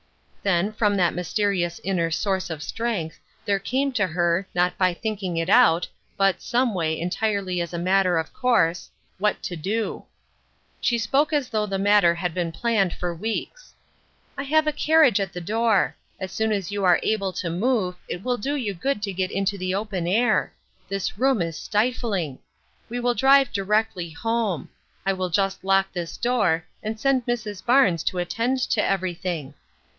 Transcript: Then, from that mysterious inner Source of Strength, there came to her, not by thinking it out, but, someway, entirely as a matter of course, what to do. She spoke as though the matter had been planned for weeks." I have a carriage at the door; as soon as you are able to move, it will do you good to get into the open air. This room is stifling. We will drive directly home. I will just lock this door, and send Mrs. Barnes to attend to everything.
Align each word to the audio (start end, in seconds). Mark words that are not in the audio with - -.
Then, 0.41 0.71
from 0.71 0.97
that 0.97 1.13
mysterious 1.13 1.79
inner 1.83 2.09
Source 2.09 2.49
of 2.49 2.63
Strength, 2.63 3.19
there 3.45 3.59
came 3.59 3.91
to 3.91 4.07
her, 4.07 4.47
not 4.55 4.75
by 4.75 4.95
thinking 4.95 5.37
it 5.37 5.47
out, 5.51 5.87
but, 6.17 6.41
someway, 6.41 6.97
entirely 6.99 7.61
as 7.61 7.71
a 7.71 7.77
matter 7.77 8.17
of 8.17 8.33
course, 8.33 8.89
what 9.19 9.43
to 9.43 9.55
do. 9.55 10.05
She 10.81 10.97
spoke 10.97 11.31
as 11.31 11.49
though 11.49 11.67
the 11.67 11.77
matter 11.77 12.15
had 12.15 12.33
been 12.33 12.51
planned 12.51 12.91
for 12.93 13.13
weeks." 13.13 13.75
I 14.39 14.41
have 14.41 14.65
a 14.65 14.71
carriage 14.73 15.19
at 15.19 15.33
the 15.33 15.39
door; 15.39 15.95
as 16.19 16.31
soon 16.31 16.51
as 16.51 16.71
you 16.71 16.83
are 16.83 16.99
able 17.03 17.31
to 17.33 17.51
move, 17.51 17.93
it 18.07 18.23
will 18.23 18.37
do 18.37 18.55
you 18.55 18.73
good 18.73 19.03
to 19.03 19.13
get 19.13 19.29
into 19.29 19.55
the 19.59 19.75
open 19.75 20.07
air. 20.07 20.51
This 20.89 21.19
room 21.19 21.43
is 21.43 21.55
stifling. 21.55 22.39
We 22.89 22.99
will 22.99 23.13
drive 23.13 23.53
directly 23.53 24.09
home. 24.09 24.69
I 25.05 25.13
will 25.13 25.29
just 25.29 25.63
lock 25.63 25.93
this 25.93 26.17
door, 26.17 26.65
and 26.81 26.99
send 26.99 27.27
Mrs. 27.27 27.63
Barnes 27.63 28.01
to 28.05 28.17
attend 28.17 28.57
to 28.71 28.83
everything. 28.83 29.53